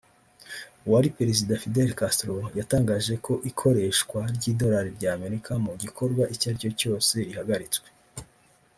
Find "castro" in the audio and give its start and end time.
1.99-2.35